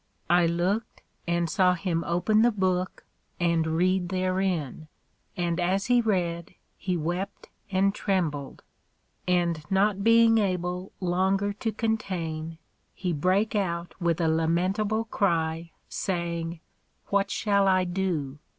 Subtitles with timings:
[0.31, 3.05] I looked, and saw him open the Book,
[3.39, 4.87] and read therein;
[5.37, 8.63] and as he read, he wept and trembled;
[9.27, 12.57] and not being able longer to contain,
[12.95, 16.61] he brake out with a lamentable cry, saying,
[17.09, 18.39] What shall I do?